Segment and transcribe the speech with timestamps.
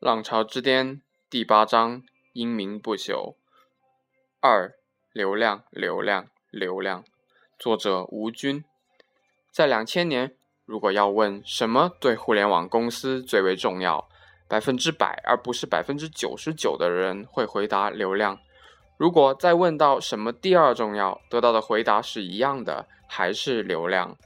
[0.00, 2.02] 浪潮之巅第八章：
[2.32, 3.34] 英名不朽。
[4.40, 4.72] 二、
[5.12, 7.04] 流量，流量，流量。
[7.58, 8.64] 作者：吴军。
[9.52, 10.34] 在两千年，
[10.64, 14.08] 如果要问什么对互联网公司最为重要，
[14.48, 18.38] 百分之百而不是百分之九十九的人会回答流量。
[18.96, 24.16] 如果再问到什么第二重要，得到的回答是一样的，还是流量。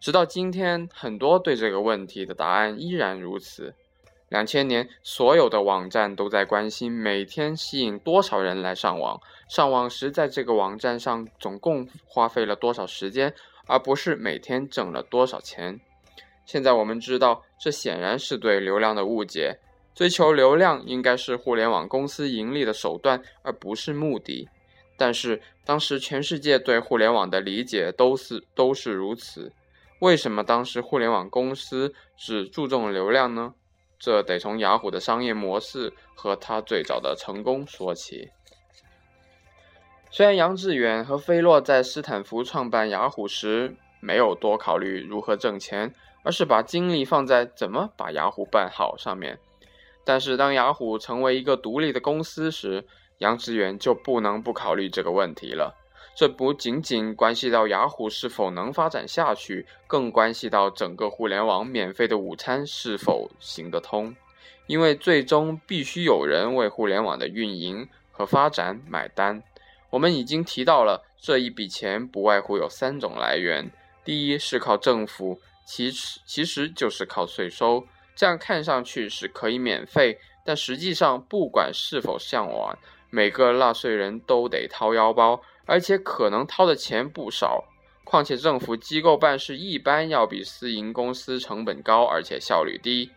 [0.00, 3.74] 直到今天，很多对这个问题的答案依然如此。
[4.34, 13.32] 两千年，所有的网站都在关心每天吸引多少人来上网，上网时在这个网站上总共花费了多少时间，
[13.68, 15.78] 而不是每天挣了多少钱。
[16.44, 19.60] 现在我们知道，这显然是对流量的误解。
[19.94, 24.48] 追求流量应该是互联网公司盈利的手段，而不是目的。
[24.96, 29.52] 但是当时全世界对互联网的理解都是都是如此。
[30.00, 33.54] 为什么当时互联网公司只注重流量呢？
[34.04, 38.30] 这得从雅虎的商业模式和它最早的成功说起。
[40.10, 49.38] 虽然杨致远和菲洛在斯坦福创办雅虎时没有多考虑如何挣钱，而是把精力放在怎么把雅虎办好上面。
[50.04, 52.86] 但是，当雅虎成为一个独立的公司时，
[53.20, 55.74] 杨致远就不能不考虑这个问题了。
[56.14, 64.14] 这不仅仅关系到雅虎是否能发展下去，更关系到整个互联网免费的午餐是否行得通。
[64.66, 69.42] 因为最终必须有人为互联网的运营和发展买单。
[69.90, 73.70] 我们已经提到了，这一笔钱不外乎有三种来源：
[74.04, 77.86] 第一是靠政府，其实其实就是靠税收。
[78.16, 82.78] 这样看上去是可以免费，但实际上，不管是否向往，
[83.14, 87.62] 每个纳税人都得掏腰包，而且可能掏的钱不少。
[88.02, 93.12] 况且，政府机构办事一般要比私营公司成本高，而且效率低。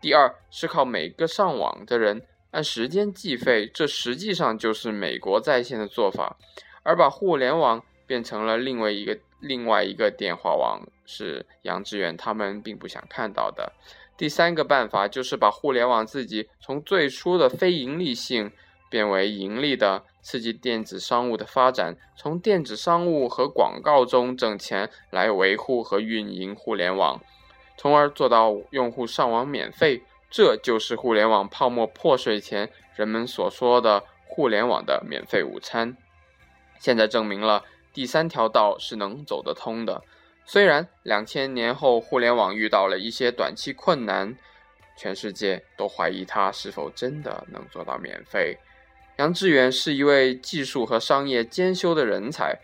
[0.00, 6.36] 第二是靠每个上网的人按时间计费，这实际上就是美国在线的做法，
[6.84, 13.72] 而把互联网变成了另外一个另外一个电话网，是杨致远他们并不想看到的。
[14.16, 18.52] 第三个办法就是把互联网自己从最初的非盈利性
[18.90, 27.20] 变为盈利的，刺激电子商务的发展，从电子商务和广告中挣钱来维护和运营互联网，
[27.78, 30.02] 从而做到用户上网免费。
[30.28, 35.96] 这就是互联网泡沫破碎前人们所说的互联网的免费午餐。
[36.78, 40.02] 现在证明了第三条道是能走得通的。
[40.44, 44.36] 虽然两千年后互联网遇到了一些短期困难，
[44.96, 48.56] 全世界都怀疑它是否真的能做到免费。
[49.20, 52.58] 杨致远是一位技术和商业兼修的人才，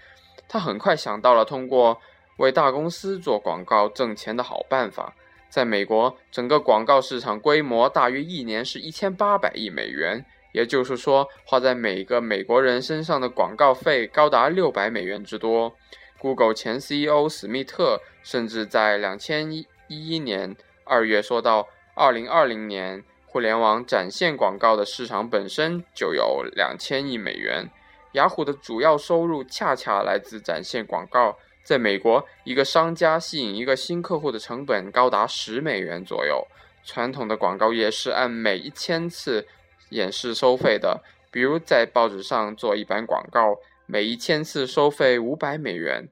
[0.49, 2.01] 他很快想到了通过
[2.39, 5.15] 为大公司做广告挣钱的好办法。
[5.51, 10.25] 在美国，整个广告市场规模大约一年是一千八百亿美元，
[10.55, 15.77] 也就是说，花在每个美国人身上的广告费高达六百美元之多。
[16.19, 23.05] Google 前 CEO 史密特甚至在两千一一年二月说到，二零二零年
[23.37, 27.69] 互联网展现广告的市场本身就有两千亿美元。
[28.13, 31.37] 雅虎的主要收入恰恰来自展现广告。
[31.63, 36.47] 在美国，一个商家吸引一个新客户的成本高达十美元左右。
[36.83, 39.47] 传统的广告业是按每一千次
[39.91, 43.59] 演示收费的，比如在报纸上做一版广告。
[43.85, 46.09] 每一千次收费五百美元，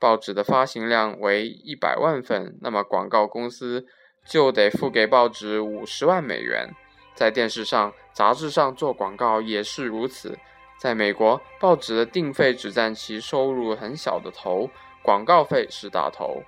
[0.00, 3.86] 报纸的发行量为一百万份，那么广告公司
[4.24, 6.68] 就得付给报纸五十万美元。
[7.14, 10.38] 在电视上、杂志上做广告也是如此。
[10.78, 14.68] 在美国，报纸的定费只占其收入很小的头，
[15.02, 16.42] 广告费是大头。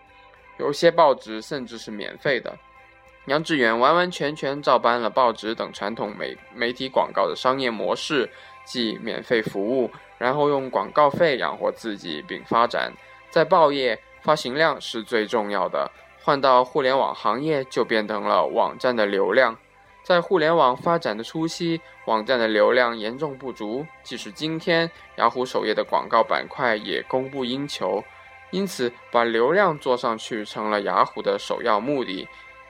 [0.59, 2.57] 有些报纸甚至是免费的。
[3.27, 8.31] 杨致远完完全全照搬了报纸等传统媒媒体广告的商业模式。
[8.67, 9.89] 即免费服务，
[10.19, 12.93] 然后用广告费养活自己并发展。
[13.31, 15.89] 在报业，发行量是最重要的。
[16.27, 19.57] 换到互联网行业，就变成了网站的流量。
[20.03, 23.87] 在互联网发展的初期，网站的流量严重不足。
[24.03, 28.03] 即使今天，雅虎首页的广告板块也供不应求。
[28.51, 32.27] 因此，把流量做上去成了雅虎的首要目的。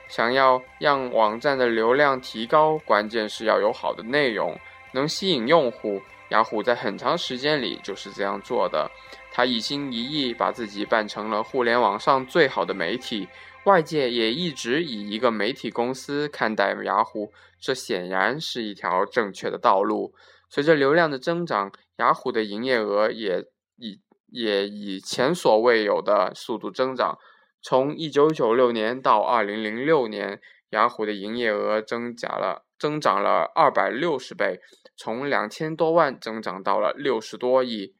[0.07, 4.55] 想要让网站的流量提高，关键是要有好的内容。
[4.91, 5.99] 能吸引用户，
[6.29, 8.87] 雅虎在很长时间里就是这样做的。
[9.31, 13.27] 他一心一意把自己办成了互联网上最好的媒体，
[13.67, 20.13] 外界也一直以一个媒体公司看待雅虎，这显然是一条正确的道路。
[20.49, 23.43] 随着流量的增长，雅虎的营业额也
[23.75, 27.17] 以也以前所未有的速度增长。
[27.61, 34.61] 从一九九六年到二零零六年，雅虎的营业额增加了增长了二百六十倍，
[34.95, 37.93] 从两千多万增长到了六十多亿。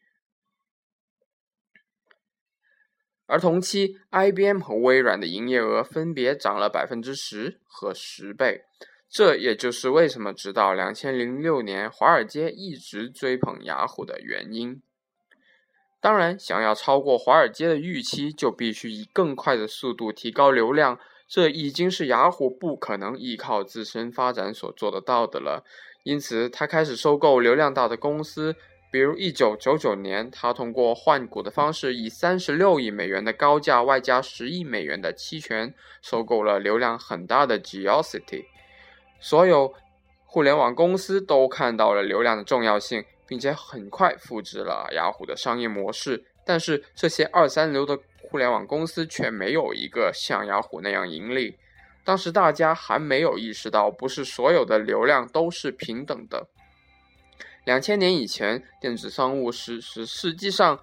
[3.27, 8.63] 而同期，IBM 和微软的营业额分别涨了百分之十和十倍。
[9.09, 14.81] 这也就是为什么直到两千零六年，华尔街一直追捧雅虎的原因。
[15.99, 20.99] 当然，想要超过华尔街的预期，就必须以更快的速度提高流量。
[21.27, 25.65] 这已经是雅虎不可能依靠自身发展所做得到的了。
[26.03, 28.55] 因此，他开始收购流量大的公司，
[28.89, 38.45] 比如一九九九年，他通过换股的方式，以三十六亿美元的高价，外加十亿美元的期权，收购了流量很大的 Geocity。
[39.19, 39.73] 所有
[40.25, 46.23] 互联网公司都看到了流量的重要性，并且很快复制了雅虎的商业模式。
[46.45, 51.57] 但是这些二三流的互联网公司却没有一个像雅虎那样盈利。
[52.05, 56.47] 当时大家还没有意识到，不是所有的流量都是平等的。
[57.67, 60.79] 两千年以前，电子商务实实实际上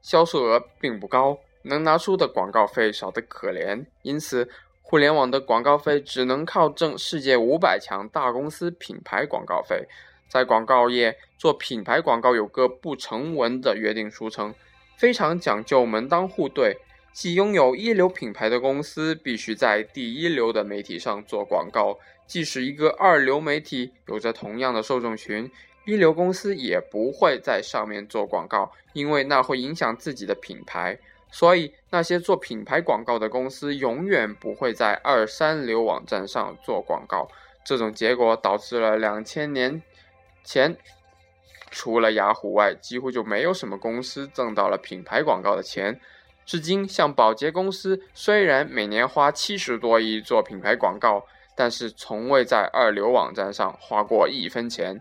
[0.00, 4.48] 销售额并不高，能拿出的广告费少得可怜，因此。
[4.80, 9.86] 互联网的广告费只能靠挣世界五百强大公司品牌广告费。
[10.28, 14.54] 在广告业做品牌广告有个不成文的约定俗成，
[14.96, 16.74] 非常讲究门当户对，
[17.12, 25.50] 即拥有一流品牌的公司必须在第一流的媒体上做广告，即使一个二流媒体有着同样的受众群，
[25.88, 30.98] 一流公司也不会在上面做广告，因为那会影响自己的品牌。
[31.30, 37.26] 所以，那些做品牌广告的公司永远不会在二三流网站上做广告。
[37.64, 39.82] 这种结果导致了两千年
[40.44, 40.76] 前，
[41.70, 45.98] 除了雅虎外，几乎就没有什么公司挣到了品牌广告的钱。
[46.44, 51.24] 至今，像宝洁公司虽然每年花七十多亿做品牌广告，
[51.56, 55.00] 但是从未在二流网站上花过一分钱。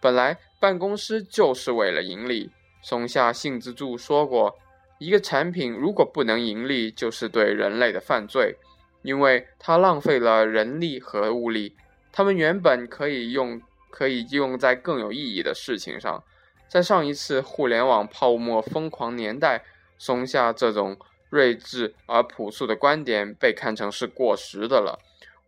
[0.00, 2.50] 本来办公室就是为了盈利。
[2.80, 4.58] 松下幸之助说过。
[5.00, 8.56] 一个产品如果不能盈利，就是对人类的犯罪，
[9.02, 11.76] 因为它浪费了人力和物力，
[12.10, 16.24] 他们原本可以用可以用在更有意义的事情上。
[16.66, 19.64] 在上一次互联网泡沫疯狂年代，
[19.98, 20.96] 松下这种
[21.30, 24.98] 睿智而朴素的观点被看成是过时的了。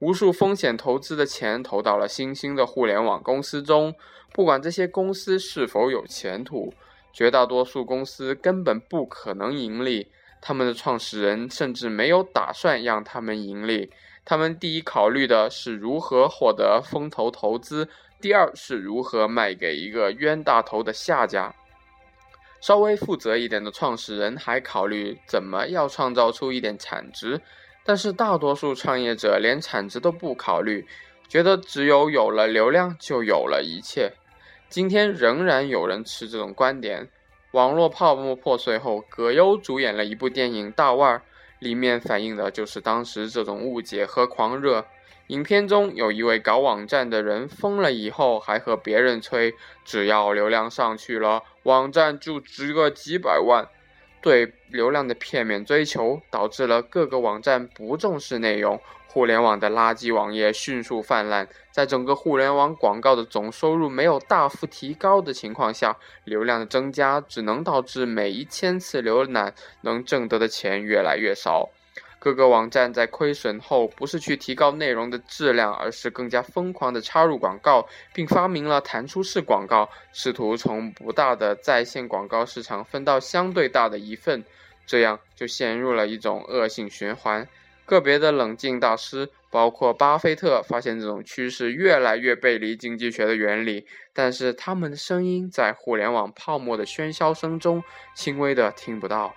[0.00, 3.94] 无数风险投资的钱投到了新兴的互联网公司中，
[4.32, 6.72] 不管这些公司是否有前途。
[7.12, 10.10] 绝大多数公司根本不可能盈利，
[10.40, 13.90] 他们的创始人甚至没有打算让他们盈利。
[14.24, 17.88] 他们第一考虑的是如何获得风投投资，
[18.20, 21.54] 第二是如何卖给一个冤大头的下家。
[22.60, 27.40] 稍微负责一点的创始人还考虑怎么要创造出一点产值，
[27.84, 30.86] 但是大多数创业者连产值都不考虑，
[31.28, 34.12] 觉得只有有了流量就有了一切。
[34.68, 37.08] 今天仍然有人持这种观点。
[37.52, 41.18] 网络泡沫破碎后，葛优主演了一部电影《大腕》，
[41.58, 44.86] 里面反映的就是当时这种误解和狂热。
[45.26, 49.54] 影片中有一位搞网站的人疯了以后，还和别人吹，
[49.84, 53.68] 只要流量上去了，网站就值个几百万。
[54.22, 58.80] 对流量的片面追求，导致了各个网站不重视内容。
[59.12, 71.70] 互联网的垃圾网页迅速泛滥，在整个互联网广告的总收入没有大幅提高的情况下，流量的增加只能导致每一千次浏览能挣得的钱越来越少。
[72.20, 84.44] 各个网站在亏损后，不是去提高内容的质量，而是更加疯狂地插入广告，并发明了弹出式广告，试图从不大的在线广告市场分到相对大的一份，
[84.84, 87.48] 这样就陷入了一种恶性循环。
[87.86, 97.82] 个别的冷静大师，包括巴菲特，发现这种趋势越来越背离经济学的原理，但是他们的声音在互联网泡沫的喧嚣声中
[98.14, 99.34] 轻微的听不到。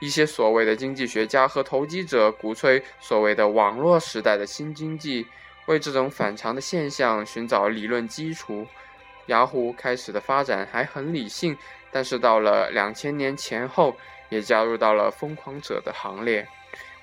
[0.00, 5.26] 一些所谓的经济学家和投机者鼓吹所谓的网络时代的新经济，
[5.66, 8.66] 为这种反常的现象寻找理论基础。
[9.26, 11.56] 雅虎开始的发展还很理性，
[11.90, 13.94] 但是到了两千年前后，
[14.28, 16.46] 也加入到了疯狂者的行列。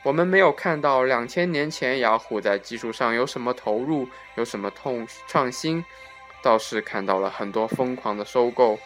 [0.01, 5.83] 我们没有看到两千年前雅虎在技术上有什么投入，有什么痛创新，
[6.41, 8.79] 倒是看到了很多疯狂的收购。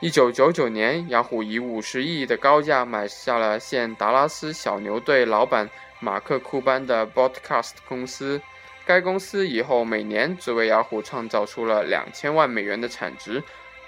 [0.00, 5.68] 一九九九年，雅虎以五十亿的高价买下了现达拉斯小牛队老板
[6.00, 8.38] 马克库班的 Broadcast 公司，
[8.84, 13.42] 该公司以后每年只为雅虎创造出了两千万美元的产值，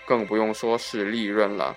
[0.07, 1.77] 更不用说是利润了。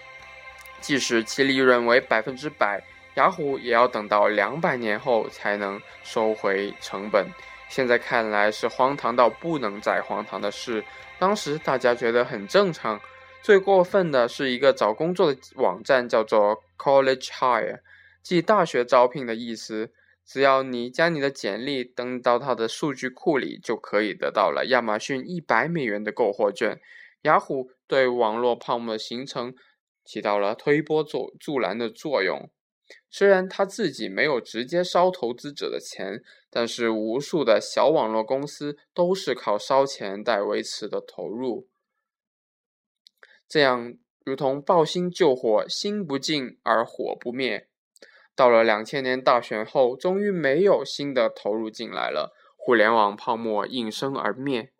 [0.79, 2.81] 即使其利润为百分之百。
[3.15, 7.27] 雅虎也要等到两百年后才能收回成本。
[7.67, 10.81] 现在看来是荒唐到不能再荒唐的事，
[11.19, 12.97] 当时大家觉得很正常。
[13.43, 17.79] 最过分的是一个找工作的网站，叫做 College Hire，
[18.21, 19.91] 即大学招聘的意思。
[20.24, 26.79] 只要你将你的简历登到它的数据库里，就可以得到了亚马逊一百美元的购货券。
[27.24, 29.53] 雅虎对网络泡沫的形成
[30.05, 32.50] 起到了推波助助澜的作用。
[33.10, 41.67] 虽然他自己没有直接烧投资者的钱，但是无数的小网络公司都是靠烧钱来维持的投入。
[43.51, 47.67] 这样如同抱薪救火，心不静而火不灭。
[48.34, 54.72] 到了两千年大选后，终于没有新的投入进来了，互联网泡沫应声而灭。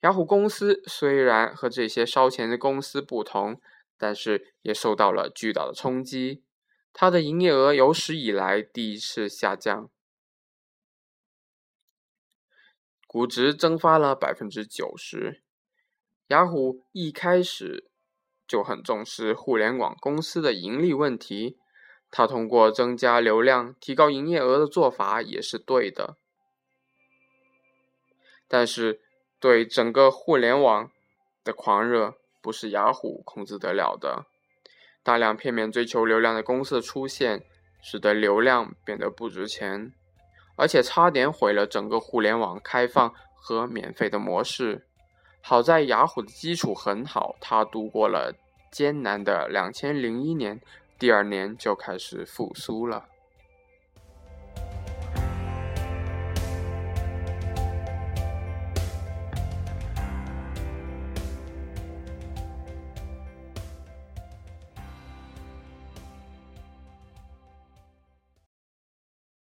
[0.00, 3.60] 雅虎公司虽然和这些烧钱的公司不同，
[3.98, 6.42] 但是也受到了巨大的冲击。
[6.94, 9.90] 它的营业额有史以来第一次下降，
[13.06, 15.42] 估值蒸发了百分之九十。
[16.28, 17.90] 雅虎一开始
[18.54, 21.58] 就很重视互联网公司的盈利问题，
[22.08, 26.16] 他通过增加流量、提高营业额的做法也是对的。
[28.46, 29.00] 但是，
[29.40, 30.88] 对整个互联网
[31.42, 34.26] 的狂热不是雅虎控制得了的。
[35.02, 37.42] 大量片面追求流量的公司的出现，
[37.82, 39.92] 使得流量变得不值钱，
[40.56, 44.86] 而且差点毁了整个互联网开放和免费的模式。
[45.42, 48.32] 好在雅虎的基础很好，它度过了
[48.74, 50.60] 艰难的两千零一年，
[50.98, 53.06] 第二年就开始复苏了。